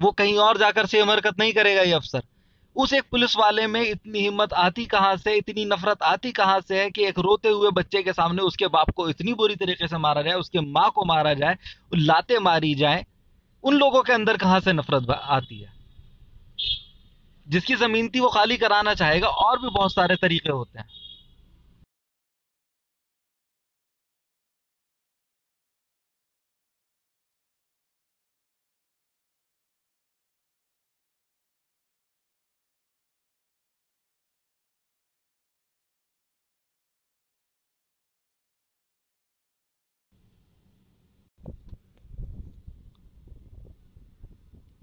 वो 0.00 0.10
कहीं 0.12 0.36
और 0.38 0.58
जाकर 0.58 0.86
सेम 0.86 1.10
हरकत 1.10 1.38
नहीं 1.38 1.52
करेगा 1.52 1.82
ये 1.82 1.92
अफसर। 1.92 2.22
उस 2.78 2.92
एक 2.92 3.04
पुलिस 3.10 3.36
वाले 3.36 3.66
में 3.66 3.80
इतनी 3.82 4.18
हिम्मत 4.18 4.52
आती 4.52 4.84
कहाँ 4.86 5.16
से, 5.16 5.34
इतनी 5.34 5.64
नफरत 5.64 6.02
आती 6.02 6.32
कहाँ 6.32 6.60
से 6.60 6.80
है 6.80 6.90
कि 6.90 7.04
एक 7.04 7.18
रोते 7.18 7.48
हुए 7.48 7.70
बच्चे 7.70 8.02
के 8.02 8.12
सामने 8.12 8.42
उसके 8.42 8.66
बाप 8.66 8.90
को 8.90 9.08
इतनी 9.08 9.32
बुरी 9.34 9.56
तरीके 9.56 9.88
से 9.88 9.98
मारा 9.98 10.22
जाए, 10.22 10.34
उसके 10.34 10.60
माँ 10.60 10.90
को 10.90 11.04
मारा 11.04 11.34
जाए 11.34 11.56
लाते 11.94 12.38
मारी 12.38 12.74
जाए, 12.74 13.06
उन 13.64 13.74
लोगों 13.74 14.02
के 14.02 14.12
अंदर 14.12 14.36
कहाँ 14.36 14.60
से 14.60 14.72
नफरत 14.72 15.10
आती 15.10 15.60
है? 15.60 15.72
जिसकी 17.48 17.74
ज़मीन 17.74 18.08
थी 18.08 18.20
वो 18.20 18.28
खाली 18.28 18.56
कराना 18.56 18.94
चाहेगा, 18.94 19.28
और 19.28 19.62
भी 19.62 19.68
बहुत 19.68 19.92
सारे 19.92 20.16
तरीके 20.16 20.52
होते 20.52 20.78
हैं। 20.78 20.88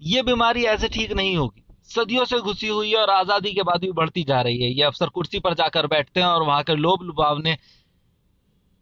ये 0.06 0.22
बीमारी 0.22 0.64
ऐसे 0.66 0.88
ठीक 0.88 1.12
नहीं 1.12 1.36
होगी। 1.36 1.62
सदियों 1.86 2.24
से 2.24 2.38
घुसी 2.40 2.68
हुई 2.68 2.90
है 2.90 2.96
और 2.96 3.10
आज़ादी 3.10 3.52
के 3.52 3.62
बाद 3.62 3.80
भी 3.80 3.90
बढ़ती 3.92 4.22
जा 4.24 4.40
रही 4.40 4.62
है। 4.62 4.70
ये 4.70 4.82
अफसर 4.82 5.08
कुर्सी 5.08 5.38
पर 5.40 5.54
जाकर 5.54 5.86
बैठते 5.86 6.20
हैं 6.20 6.26
और 6.26 6.42
वहाँ 6.42 6.62
के 6.62 6.74
लोभ 6.74 7.02
लुभावने 7.02 7.56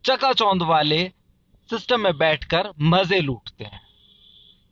चकाचौंध 0.05 0.63
वाले 0.63 1.03
सिस्टम 1.71 2.01
में 2.01 2.17
बैठकर 2.19 2.71
मज़े 2.83 3.21
लूटते 3.21 3.65
हैं। 3.65 3.81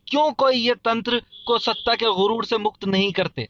क्यों 0.07 0.31
कोई 0.33 0.57
ये 0.57 0.75
तंत्र 0.75 1.21
को 1.47 1.59
सत्ता 1.59 1.95
के 1.95 2.07
गुरूर 2.07 2.45
से 2.45 2.59
मुक्त 2.59 2.85
नहीं 2.85 3.13
करते? 3.13 3.49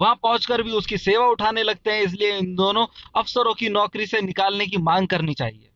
वहाँ 0.00 0.14
पहुंचकर 0.14 0.62
भी 0.62 0.70
उसकी 0.70 0.98
सेवा 0.98 1.26
उठाने 1.26 1.62
लगते 1.62 1.90
हैं, 1.90 2.02
इसलिए 2.02 2.36
इन 2.38 2.54
दोनों 2.54 2.86
अफसरों 3.16 3.54
की 3.54 3.68
नौकरी 3.68 4.06
से 4.06 4.20
निकालने 4.20 4.66
की 4.66 4.76
मांग 4.78 5.08
करनी 5.08 5.34
चाहिए। 5.34 5.70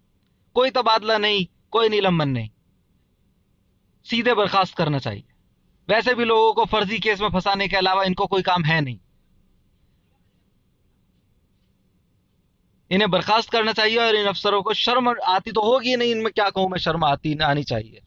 कोई 0.56 0.70
तबादला 0.70 1.18
नहीं, 1.18 1.46
कोई 1.70 1.88
निलंबन 1.88 2.28
नहीं। 2.28 2.48
सीधे 4.06 4.34
बर्खास्त 4.34 4.76
करना 4.76 4.98
चाहिए। 4.98 5.24
वैसे 5.88 6.14
भी 6.14 6.24
लोगों 6.24 6.52
को 6.54 6.64
फर्जी 6.64 6.98
केस 6.98 7.20
में 7.20 7.28
फंसाने 7.30 7.68
के 7.68 7.76
अलावा 7.76 8.04
इनको 8.04 8.26
कोई 8.26 8.42
काम 8.42 8.64
है 8.64 8.80
नहीं। 8.80 8.98
इन्हें 12.90 13.10
बर्खास्त 13.10 13.50
करना 13.50 13.72
चाहिए 13.72 13.98
और 13.98 14.14
इन 14.14 14.26
अफसरों 14.26 14.62
को 14.62 14.74
शर्म 14.74 15.08
आती 15.26 15.52
तो 15.52 15.62
होगी 15.62 15.96
नहीं, 15.96 16.10
इनमें 16.12 16.32
क्या 16.32 16.48
कहूँ 16.50 16.68
मैं, 16.70 16.78
शर्म 16.78 17.04
आती 17.04 17.38
आनी 17.44 17.64
चाहिए। 17.64 18.00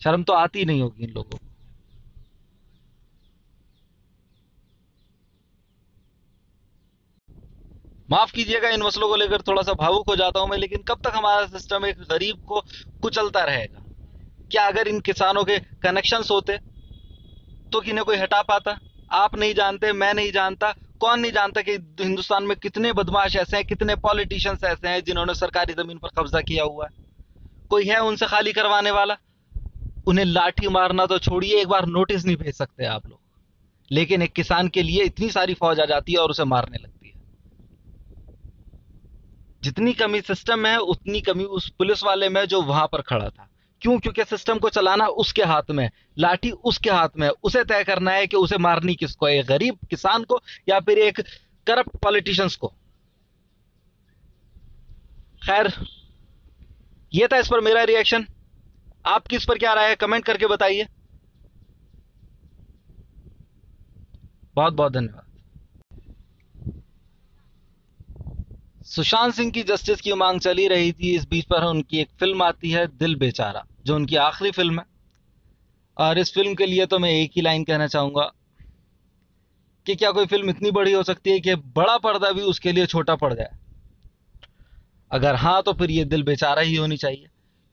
शर्म 0.00 0.22
तो 0.22 0.32
आती 0.32 0.64
नहीं 0.64 0.82
होगी 0.82 1.04
इन 1.04 1.10
लोगों 1.10 1.30
को। 1.30 1.38
माफ़ 8.08 8.32
कीजिएगा, 8.32 8.68
इन 8.68 8.82
मसलों 8.82 9.08
को 9.08 9.16
लेकर 9.16 9.42
थोड़ा 9.42 9.62
सा 9.62 9.72
भावुक 9.74 10.08
हो 10.08 10.16
जाता 10.16 10.40
हूँ 10.40 10.48
मैं, 10.48 10.58
लेकिन 10.58 10.82
कब 10.82 10.98
तक 11.04 11.12
हमारा 11.16 11.46
सिस्टम 11.46 11.86
एक 11.86 12.00
गरीब 12.10 12.38
को 12.46 12.60
कुचलता 13.02 13.44
रहेगा? 13.44 13.83
क्या 14.50 14.66
अगर 14.66 14.88
इन 14.88 15.00
किसानों 15.00 15.44
के 15.44 15.58
कनेक्शंस 15.58 16.30
होते 16.30 16.58
तो 17.72 17.80
किन्हें 17.80 18.04
कोई 18.04 18.16
हटा 18.16 18.42
पाता? 18.42 18.78
आप 19.10 19.36
नहीं 19.36 19.54
जानते, 19.54 19.92
मैं 19.92 20.14
नहीं 20.14 20.32
जानता, 20.32 20.74
कौन 21.00 21.20
नहीं 21.20 21.32
जानता 21.32 21.62
कि 21.62 21.72
हिंदुस्तान 22.00 22.44
में 22.44 22.56
कितने 22.56 22.92
बदमाश 22.92 23.36
ऐसे 23.36 23.56
हैं, 23.56 23.66
कितने 23.66 23.96
पॉलिटिशियंस 23.96 24.64
ऐसे 24.64 24.88
हैं 24.88 25.04
जिन्होंने 25.04 25.34
सरकारी 25.34 25.72
ज़मीन 25.72 25.98
पर 25.98 26.08
कब्जा 26.08 26.40
किया 26.40 26.64
हुआ 26.64 26.84
है। 26.84 27.04
कोई 27.70 27.86
है 27.86 27.98
उनसे 27.98 28.26
खाली 28.26 28.52
करवाने 28.52 28.90
वाला? 28.90 29.16
उन्हें 30.06 30.24
लाठी 30.24 30.68
मारना 30.68 31.06
तो 31.06 31.18
छोड़िए, 31.18 31.60
एक 31.60 31.68
बार 31.68 31.86
नोटिस 31.86 32.24
नहीं 32.24 32.36
भेज 32.36 32.54
सकते 32.54 32.84
आप 32.84 33.06
लोग। 33.06 33.20
लेकिन 33.90 34.22
एक 34.22 34.32
किसान 34.32 34.68
के 34.68 34.82
लिए 34.82 35.02
इतनी 35.02 35.30
सारी 35.30 35.54
फौज 35.54 35.80
आ 35.80 35.84
जाती 35.84 36.12
है 36.12 36.18
और 36.18 36.30
उसे 36.30 36.44
मारने 36.44 36.78
लगती 36.82 37.08
है। 37.08 37.22
जितनी 39.62 39.92
कमी 39.92 40.20
सिस्टम 40.20 40.66
है, 40.66 40.78
उतनी 40.78 41.20
कमी 41.20 41.44
उस 41.44 41.70
पुलिस 41.70 42.04
वाले 42.04 42.28
में 42.28 42.44
जो 42.44 42.62
वहाँ 42.62 42.86
पर 42.86 43.02
खड़ा 43.02 43.28
था। 43.28 43.48
क्यों? 43.84 43.98
क्योंकि 44.00 44.24
सिस्टम 44.24 44.58
को 44.58 44.68
चलाना 44.68 45.06
उसके 45.06 45.42
हाथ 45.42 45.70
में 45.70 45.90
लाठी 46.18 46.50
उसके 46.50 46.90
हाथ 46.90 47.08
में 47.18 47.28
उसे 47.42 47.64
तय 47.64 47.84
करना 47.84 48.10
है 48.10 48.26
कि 48.26 48.36
उसे 48.36 48.58
मारनी 48.58 48.94
किसको 48.94 49.28
एक 49.28 49.46
गरीब 49.46 49.78
किसान 49.90 50.24
को 50.24 50.40
या 50.68 50.80
फिर 50.80 50.98
एक 50.98 51.20
करप्ट 51.66 51.96
पॉलिटिशियंस 51.96 52.56
को? 52.56 52.68
खैर 55.46 55.72
यह 57.14 57.28
था 57.32 57.38
इस 57.38 57.48
पर 57.48 57.60
मेरा 57.60 57.82
रिएक्शन 57.84 58.26
आपकी 59.06 59.36
इस 59.36 59.44
पर 59.44 59.58
क्या 59.58 59.72
राय 59.74 59.88
है? 59.88 59.94
कमेंट 59.94 60.24
करके 60.24 60.46
बताइए। 60.46 60.86
बहुत 64.56 64.72
बहुत 64.72 64.92
धन्यवाद। 64.92 65.24
सुशांत 68.82 69.34
सिंह 69.34 69.50
की 69.52 69.62
जस्टिस 69.62 70.00
की 70.00 70.12
मांग 70.12 70.40
चली 70.40 70.68
रही 70.68 70.92
थी। 70.92 71.16
इस 71.16 71.28
बीच 71.28 71.44
पर 71.44 71.64
उनकी 71.64 71.98
एक 71.98 72.10
फ़िल्म 72.20 72.42
आती 72.42 72.70
है, 72.70 72.86
दिल 72.86 73.16
बेचारा। 73.16 73.66
जो 73.86 73.96
उनकी 73.96 74.16
आखिरी 74.16 74.50
फ़िल्म 74.50 74.78
है। 74.78 74.84
और 75.96 76.18
इस 76.18 76.34
फ़िल्म 76.34 76.54
के 76.54 76.66
लिए 76.66 76.86
तो 76.86 76.98
मैं 76.98 77.10
एक 77.10 77.32
ही 77.36 77.42
लाइन 77.42 77.64
कहना 77.64 77.86
चाहूँगा 77.86 78.30
कि 79.86 79.94
क्या 79.94 80.10
कोई 80.10 80.26
फ़िल्म 80.26 80.50
इतनी 80.50 80.70
बड़ी 80.70 80.92
हो 80.92 81.02
सकती 81.02 81.30
है 81.30 81.40
कि 81.40 81.54
बड़ा 81.54 81.98
पर्दा 81.98 82.32
भी 82.32 82.40
उसके 82.40 82.72
लिए 82.72 82.86
छोटा 82.86 83.16
पड़ 83.16 83.34
जाए? 83.34 83.50
अगर 85.10 85.34
हाँ 85.34 85.62
तो 85.62 85.72
फिर 85.72 85.90
ये 85.90 86.04
दिल 86.04 86.22
बेचारा 86.22 86.62
ही 86.62 86.76
होनी 86.76 86.96
चाहिए। 86.96 87.26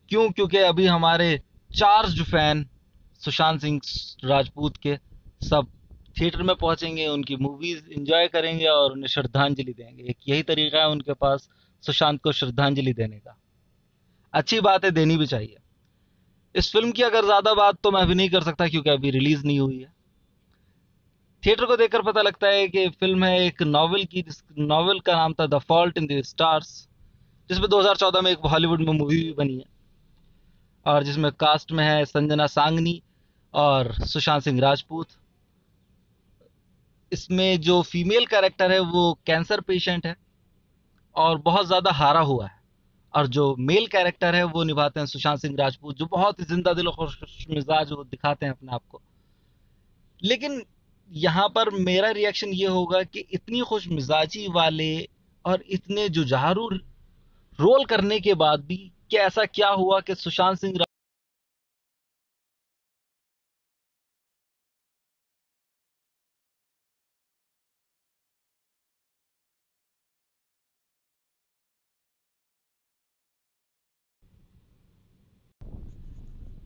क्यों? 0.10 0.32
क्योंकि 0.32 0.58
अभी 0.58 0.86
हमारे 0.86 1.42
चार्ज 1.76 2.22
फ़ैन 2.22 2.70
सुशांत 3.22 3.62
सिंह 3.62 3.82
राजपूत 4.26 4.78
के 4.78 4.98
सब 5.42 5.68
थिएटर 6.20 6.42
में 6.42 6.56
पहुँचेंगे, 6.56 7.08
उनकी 7.08 7.36
मूवीज़ 7.36 7.88
इंजॉय 7.90 8.28
करेंगे 8.28 8.66
और 8.66 8.92
उन्हें 8.92 9.08
श्रद्धांजलि 9.08 9.74
देंगे। 9.74 10.04
एक 10.04 10.18
यही 10.28 10.44
तरीका 10.44 10.80
है 10.80 10.88
उनके 10.90 11.14
पास 11.14 11.50
सुशांत 11.84 12.22
को 12.22 12.32
श्रद्धांजलि 12.32 12.94
देने 12.94 13.20
का। 13.20 13.38
अच्छी 14.34 14.60
बात 14.60 14.86
है 14.86 14.92
देनी 14.92 15.18
भी 15.18 15.28
चाहिए। 15.28 15.58
इस 16.56 16.72
फ़िल्म 16.72 16.92
की 16.92 17.04
अगर 17.04 17.26
ज़्यादा 17.26 17.54
बात 17.54 17.78
तो 17.84 17.92
मैं 17.92 18.02
अभी 18.02 18.16
नहीं 18.16 18.30
कर 18.30 18.44
सकता 18.44 18.68
क्योंकि 18.68 18.90
अभी 18.90 19.12
रिलीज़ 19.12 19.46
नहीं 19.46 19.60
हुई 19.60 19.80
है। 19.80 19.92
थिएटर 21.44 21.66
को 21.66 21.76
देखकर 21.78 22.02
पता 22.02 22.22
लगता 22.22 22.48
है 22.48 22.68
कि 22.68 22.88
फ़िल्म 22.90 23.24
है 23.24 23.40
एक 23.46 23.62
नॉवल 23.62 24.04
की 24.06 24.24
नॉवल 24.60 25.00
का 25.00 25.14
नाम 25.14 25.34
था 25.34 25.46
the 25.48 25.60
fault 25.60 25.98
in 25.98 26.08
the 26.08 26.22
stars, 26.24 26.88
जिसमें 27.50 27.70
2014 27.70 28.22
में 28.22 28.32
एक 28.32 28.42
बॉलीवुड 28.42 28.82
में 28.82 28.94
मूवी 28.94 29.24
भी 29.24 29.34
बनी 29.34 29.58
है। 29.58 29.66
और 30.86 31.04
जिसमें 31.04 31.32
कास्ट 31.32 31.72
में 31.72 31.84
है 31.86 32.06
संजना 32.06 32.48
सांगनी 32.48 33.02
और 33.54 33.94
सुशांत 34.06 34.44
सिंह 34.44 34.62
राजपूत। 34.62 35.08
इसमें 37.12 37.60
जो 37.62 37.82
फीमेल 37.82 38.26
कैरेक्टर 38.26 38.72
है 38.72 38.80
वो 38.80 39.14
कैंसर 39.26 39.62
पेशेंट 39.62 40.06
है 40.06 40.16
और 41.16 41.38
बहुत 41.38 41.68
ज़्यादा 41.68 41.92
हारा 41.92 42.20
हुआ 42.22 42.48
है। 42.48 42.61
और 43.14 43.28
जो 43.28 43.56
मेल 43.60 43.88
कैरेक्टर 43.88 44.36
है, 44.36 44.44
वो 44.44 44.64
निभाते 44.64 45.00
हैं 45.00 45.08
सुशांत 45.08 45.40
सिंह 45.40 45.56
राजपूत, 45.60 45.98
जो 45.98 46.06
बहुत 46.06 46.40
ही 46.40 46.46
ज़िंदा 46.46 46.74
दिल 46.74 46.90
खुश 46.90 47.48
मिजाज 47.50 47.92
वो 47.92 48.04
दिखाते 48.04 48.46
हैं 48.46 48.54
अपने 48.54 48.74
आप 48.74 48.82
को। 48.90 49.02
लेकिन 50.24 50.62
यहाँ 51.12 51.48
पर 51.50 51.70
मेरा 51.70 52.10
रिएक्शन 52.12 52.48
ये 52.48 52.68
होगा 52.68 53.02
कि 53.04 53.20
इतनी 53.20 53.62
खुश 53.62 53.88
मिजाजी 53.88 54.48
वाले 54.48 55.10
और 55.46 55.64
इतने 55.70 56.08
जुझारू 56.10 56.68
रोल 57.60 57.86
करने 57.86 58.20
के 58.20 58.34
बाद 58.34 58.66
भी 58.66 58.78
कि 59.10 59.18
ऐसा 59.18 59.46
क्या 59.46 59.70
हुआ 59.70 60.00
कि 60.00 60.16
सुशांत 60.16 60.58
सिंह 60.58 60.74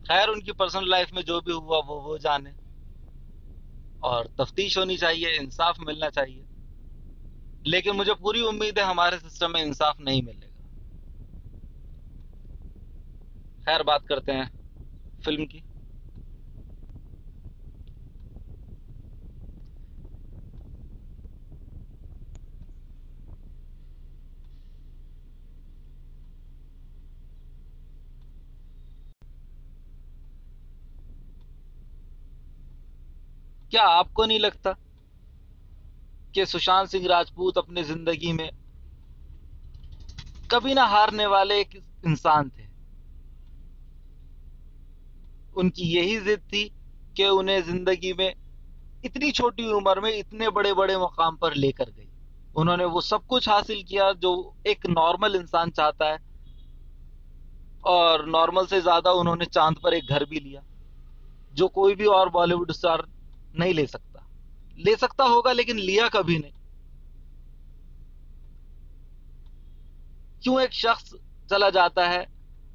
खैर 0.08 0.28
उनकी 0.28 0.52
पर्सनल 0.52 0.88
लाइफ 0.90 1.12
में 1.12 1.22
जो 1.22 1.40
भी 1.40 1.52
हुआ, 1.52 1.78
वो 1.78 2.00
वो 2.00 2.18
जाने। 2.18 2.54
और 4.02 4.28
तफ्तीश 4.38 4.78
होनी 4.78 4.96
चाहिए, 4.96 5.36
इंसाफ 5.38 5.80
मिलना 5.80 6.08
चाहिए। 6.10 6.46
लेकिन 7.64 7.96
मुझे 7.96 8.14
पूरी 8.14 8.42
उम्मीद 8.42 8.78
है 8.78 8.84
हमारे 8.84 9.18
सिस्टम 9.18 9.50
में 9.50 9.62
इंसाफ 9.62 9.94
नहीं 10.00 10.22
मिलेगा। 10.22 10.50
खैर, 13.66 13.82
बात 13.82 14.04
करते 14.06 14.32
हैं 14.32 14.48
फ़िल्म 15.22 15.46
की। 15.46 15.62
क्या 33.76 33.84
आपको 33.84 34.24
नहीं 34.26 34.38
लगता 34.40 34.74
कि 36.34 36.44
सुशांत 36.46 36.88
सिंह 36.88 37.06
राजपूत 37.08 37.58
अपने 37.58 37.82
ज़िंदगी 37.84 38.32
में 38.32 38.50
कभी 40.50 40.74
ना 40.74 40.84
हारने 40.86 41.26
वाले 41.26 41.60
एक 41.60 41.74
इंसान 42.06 42.48
थे? 42.50 42.66
उनकी 45.56 45.84
यही 45.88 46.18
जिद 46.20 46.40
थी 46.40 46.64
कि 47.16 47.26
उन्हें 47.28 47.60
ज़िंदगी 47.62 48.12
में 48.12 48.32
इतनी 49.04 49.30
छोटी 49.32 49.70
उम्र 49.72 50.00
में 50.00 50.10
इतने 50.12 50.50
बड़े 50.50 50.72
बड़े 50.74 50.96
मुकाम 50.98 51.36
पर 51.36 51.54
लेकर 51.54 51.90
गई। 51.90 52.08
उन्होंने 52.56 52.84
वो 52.86 53.00
सब 53.00 53.22
कुछ 53.28 53.48
हासिल 53.48 53.82
किया 53.82 54.12
जो 54.14 54.32
एक 54.66 54.86
नॉर्मल 54.86 55.36
इंसान 55.36 55.70
चाहता 55.70 56.10
है 56.12 56.18
और 57.84 58.26
नॉर्मल 58.26 58.66
से 58.66 58.80
ज़्यादा 58.80 59.10
उन्होंने 59.12 59.44
चाँद 59.46 59.78
पर 59.82 59.94
एक 59.94 60.08
घर 60.08 60.24
भी 60.24 60.40
लिया, 60.40 60.62
जो 61.54 61.68
कोई 61.70 61.94
भी 61.94 62.06
और 62.08 62.30
बॉलीवुड 62.30 62.72
स्टार 62.72 63.06
नहीं 63.58 63.74
ले 63.74 63.86
सकता। 63.86 64.26
ले 64.78 64.96
सकता 64.96 65.24
होगा, 65.24 65.52
लेकिन 65.52 65.78
लिया 65.78 66.08
कभी 66.08 66.38
नहीं। 66.38 66.52
क्यों 70.42 70.62
एक 70.62 70.72
शख्स 70.72 71.14
चला 71.50 71.70
जाता 71.70 72.08
है 72.08 72.26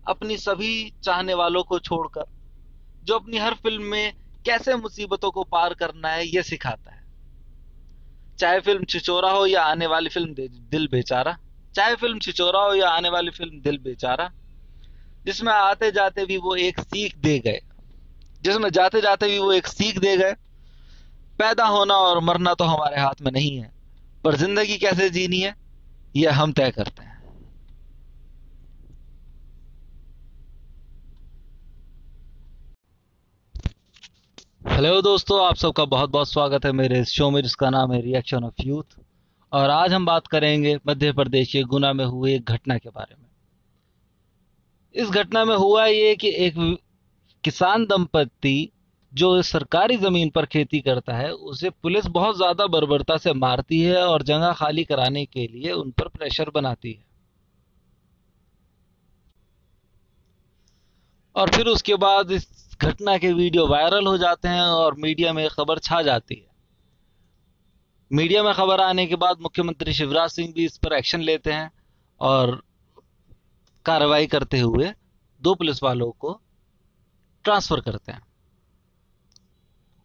अपनी 0.08 0.38
सभी 0.38 0.94
चाहने 1.04 1.34
वालों 1.34 1.64
को 1.64 1.80
छोड़कर, 1.80 2.26
जो 3.04 3.16
अपनी 3.16 3.38
हर 3.38 3.54
फ़िल्म 3.54 3.84
में 3.84 4.14
कैसे 4.46 4.76
मुसीबतों 4.76 5.32
को 5.32 5.44
पार 5.44 5.74
करना 5.74 6.10
है 6.10 6.28
यह 6.28 6.42
सिखाता 6.42 6.92
है। 6.92 7.02
चाहे 8.40 8.60
फ़िल्म 8.60 8.84
छिचोरा 8.84 9.32
हो 9.32 9.46
या 9.46 9.64
आने 9.64 9.88
वाली 9.88 10.10
फ़िल्म 10.10 10.34
दिल 10.70 10.88
बेचारा, 10.88 11.38
चाहे 11.76 11.96
फ़िल्म 11.96 12.20
छिचोरा 12.20 12.60
हो 12.60 12.74
या 12.74 12.90
आने 12.90 13.10
वाली 13.10 13.32
फ़िल्म 13.32 13.62
दिल 13.62 13.78
बेचारा, 13.78 14.32
जिसमें 15.26 15.54
आते 15.54 15.92
जाते 15.92 16.26
भी 16.26 16.38
वो 16.38 16.56
एक 16.56 16.80
सीख 16.80 17.18
दे 17.18 17.40
गए। 17.40 17.60
जिसमें 18.42 18.70
जाते 18.70 19.02
जाते 19.02 19.28
भी 19.28 19.40
वो 19.40 19.54
एक 19.54 19.68
सीख 19.68 20.00
दे 20.00 20.18
गए 20.18 20.36
पैदा 21.42 21.66
होना 21.68 21.96
और 22.00 22.20
मरना 22.24 22.54
तो 22.54 22.64
हमारे 22.66 23.00
हाथ 23.02 23.22
में 23.22 23.32
नहीं 23.32 23.56
है, 23.58 23.72
पर 24.24 24.36
ज़िंदगी 24.38 24.78
कैसे 24.78 25.10
जीनी 25.12 25.40
है, 25.40 25.56
यह 26.16 26.42
हम 26.42 26.52
तय 26.54 26.72
करते 26.72 27.04
हैं। 27.04 27.10
हेलो 34.72 35.02
दोस्तों, 35.02 35.46
आप 35.46 35.56
सबका 35.56 35.86
बहुत 35.86 36.10
बहुत 36.10 36.30
स्वागत 36.30 36.66
है 36.66 36.72
मेरे 36.74 37.00
इस 37.00 37.10
शो 37.10 37.30
में, 37.32 37.42
जिसका 37.42 37.70
नाम 37.70 37.92
है 37.94 38.02
रिएक्शन 38.02 38.44
ऑफ़ 38.44 38.62
यूथ 38.62 38.98
और 39.52 39.70
आज 39.70 39.94
हम 39.94 40.06
बात 40.06 40.28
करेंगे 40.28 40.76
मध्य 40.88 41.12
प्रदेश 41.14 41.52
के 41.52 41.64
गुना 41.66 41.92
में 41.94 42.04
हुए 42.06 42.36
एक 42.36 42.50
घटना 42.50 42.78
के 42.78 42.90
बारे 42.90 43.16
में। 43.16 43.28
इस 44.96 45.10
घटना 45.12 45.44
में 45.46 45.56
हुआ 45.56 45.86
ये 45.86 46.16
कि 46.16 46.30
एक 46.46 46.56
किसान 47.44 47.86
दंपति 47.86 48.72
जो 49.12 49.42
सरकारी 49.44 49.96
ज़मीन 49.98 50.30
पर 50.30 50.46
खेती 50.46 50.80
करता 50.82 51.16
है, 51.16 51.32
उसे 51.32 51.70
पुलिस 51.72 52.06
बहुत 52.08 52.38
ज़्यादा 52.38 52.66
बर्बरता 52.68 53.18
से 53.18 53.34
मारती 53.36 53.80
है 53.82 54.04
और 54.06 54.24
जगह 54.24 54.54
खाली 54.54 54.84
कराने 54.84 55.26
के 55.26 55.48
लिए 55.48 55.72
उन 55.74 55.92
पर 55.92 56.08
प्रेशर 56.10 56.50
बनाती 56.50 56.92
है। 56.92 57.04
और 61.36 61.50
फिर 61.50 61.68
उसके 61.68 61.96
बाद 61.96 62.32
इस 62.32 62.48
घटना 62.82 63.18
के 63.18 63.32
वीडियो 63.34 63.68
वायरल 63.68 64.08
हो 64.08 64.18
जाते 64.18 64.48
हैं 64.48 64.62
और 64.62 64.96
मीडिया 65.00 65.34
में 65.34 65.48
खबर 65.50 65.80
छा 65.80 66.02
जाती 66.02 66.36
है। 66.36 66.50
मीडिया 68.12 68.44
में 68.44 68.54
खबर 68.54 68.82
आने 68.82 69.06
के 69.08 69.16
बाद 69.18 69.42
मुख्यमंत्री 69.42 69.94
शिवराज 69.94 70.30
सिंह 70.30 70.52
भी 70.54 70.66
इस 70.66 70.78
पर 70.78 70.94
एक्शन 70.94 71.22
लेते 71.22 71.52
हैं 71.52 71.70
और 72.22 72.62
कार्रवाई 73.86 74.28
करते 74.28 74.60
हुए 74.60 74.92
दो 75.42 75.54
पुलिस 75.56 75.84
वालों 75.84 76.12
को 76.12 76.40
ट्रांसफ़र 77.46 77.80
करते 77.82 78.12
हैं। 78.12 78.22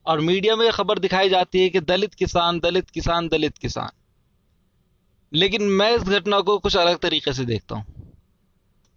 और 0.06 0.20
मीडिया 0.20 0.56
में 0.56 0.72
खबर 0.72 0.98
दिखाई 0.98 1.28
जाती 1.28 1.60
है 1.60 1.68
कि 1.68 1.80
दलित 1.80 2.14
किसान 2.14 2.60
दलित 2.60 2.90
किसान 2.90 3.28
दलित 3.28 3.58
किसान। 3.58 3.90
लेकिन 5.32 5.62
मैं 5.62 5.96
इस 5.96 6.02
घटना 6.02 6.40
को 6.40 6.58
कुछ 6.58 6.76
अलग 6.76 6.98
तरीके 6.98 7.32
से 7.32 7.44
देखता 7.44 7.76
हूँ। 7.76 7.84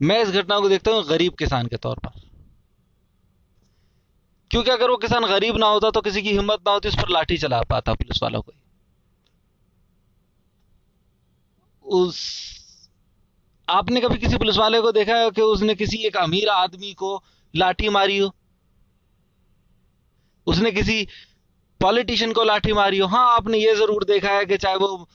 मैं 0.01 0.21
इस 0.23 0.29
घटना 0.29 0.59
को 0.59 0.69
देखता 0.69 0.91
हूँ 0.91 1.03
गरीब 1.03 1.33
किसान 1.33 1.67
के 1.67 1.77
तौर 1.77 1.99
पर। 1.99 2.21
क्योंकि 4.51 4.71
अगर 4.71 4.89
वो 4.89 4.97
किसान 4.97 5.25
गरीब 5.25 5.57
ना 5.57 5.67
होता 5.67 5.91
तो 5.91 6.01
किसी 6.01 6.21
की 6.21 6.29
हिम्मत 6.29 6.59
ना 6.67 6.71
होती, 6.71 6.89
उस 6.89 6.95
पर 6.95 7.09
लाठी 7.09 7.37
चला 7.37 7.61
पाता 7.61 7.93
पुलिस 7.93 8.23
वालों 8.23 8.41
को। 8.41 8.51
उस, 11.85 12.19
आपने 13.69 14.01
कभी 14.01 14.17
किसी 14.17 14.37
पुलिस 14.37 14.57
वाले 14.57 14.81
को 14.81 14.91
देखा 14.91 15.15
है 15.15 15.31
कि 15.31 15.41
उसने 15.41 15.75
किसी 15.75 15.97
एक 15.97 16.17
अमीर 16.17 16.49
आदमी 16.49 16.93
को 16.93 17.23
लाठी 17.55 17.89
मारी 17.89 18.17
हो? 18.17 18.35
उसने 20.59 20.71
किसी 20.73 21.07
पॉलिटिशियन 21.81 22.31
को 22.33 22.43
लाठी 22.43 22.73
मारी 22.73 22.97
हो। 22.99 23.07
हाँ 23.07 23.27
आपने 23.35 23.57
ये 23.57 23.75
ज़रूर 23.75 24.03
देखा 24.05 24.31
है 24.31 24.45
कि 24.45 24.57
चाहे 24.57 24.75
वो 24.77 25.07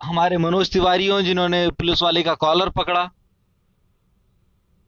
हमारे 0.00 0.36
मनोज 0.38 0.70
तिवारी 0.72 1.06
हो 1.06 1.20
जिन्होंने 1.22 1.68
पुलिस 1.78 2.02
वाले 2.02 2.22
का 2.22 2.34
कॉलर 2.44 2.68
पकड़ा 2.76 3.08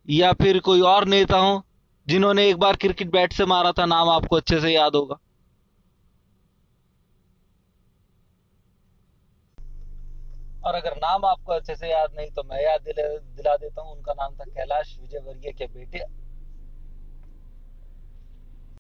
या 0.09 0.33
फिर 0.35 0.59
कोई 0.61 0.81
और 0.87 1.07
नेता 1.09 1.38
हो 1.38 1.62
जिन्होंने 2.07 2.49
एक 2.49 2.57
बार 2.59 2.76
क्रिकेट 2.76 3.11
बैट 3.11 3.33
से 3.33 3.45
मारा 3.47 3.73
था 3.73 3.87
नाम 3.87 4.09
आपको 4.11 4.37
अच्छे 4.37 4.61
से 4.61 4.71
याद 4.71 4.97
होगा। 4.97 5.19
और 10.64 10.75
अगर 10.75 10.97
नाम 10.99 11.25
आपको 11.26 11.52
अच्छे 11.52 11.75
से 11.76 11.90
याद 11.90 12.11
नहीं 12.16 12.31
तो 12.31 12.42
मैं 12.45 12.62
याद 12.62 12.81
दिला, 12.81 13.57
देता 13.57 13.83
हूँ। 13.83 13.92
उनका 13.92 14.12
नाम 14.14 14.35
था 14.35 14.45
कैलाश 14.47 14.97
विजयवर्गीय 15.00 15.52
के 15.52 15.66
बेटे 15.69 16.04